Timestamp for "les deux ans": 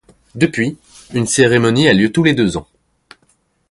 2.23-2.67